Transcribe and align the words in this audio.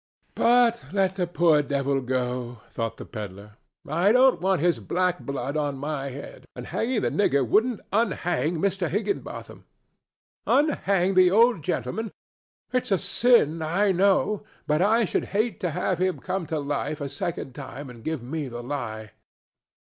"But 0.33 0.83
let 0.91 1.15
the 1.15 1.27
poor 1.27 1.61
devil 1.61 2.01
go," 2.01 2.61
thought 2.71 2.97
the 2.97 3.05
pedler. 3.05 3.57
"I 3.87 4.11
don't 4.11 4.41
want 4.41 4.59
his 4.59 4.79
black 4.79 5.19
blood 5.19 5.55
on 5.55 5.77
my 5.77 6.09
head, 6.09 6.45
and 6.55 6.65
hanging 6.65 7.01
the 7.01 7.11
nigger 7.11 7.47
wouldn't 7.47 7.81
unhang 7.93 8.55
Mr. 8.57 8.89
Higginbotham. 8.89 9.65
Unhang 10.47 11.13
the 11.13 11.29
old 11.29 11.61
gentleman? 11.63 12.11
It's 12.73 12.89
a 12.91 12.97
sin, 12.97 13.61
I 13.61 13.91
know, 13.91 14.43
but 14.65 14.81
I 14.81 15.05
should 15.05 15.25
hate 15.37 15.59
to 15.59 15.69
have 15.69 15.99
him 15.99 16.19
come 16.19 16.47
to 16.47 16.57
life 16.57 16.99
a 16.99 17.07
second 17.07 17.53
time 17.53 17.87
and 17.87 18.03
give 18.03 18.23
me 18.23 18.47
the 18.47 18.63
lie." 18.63 19.11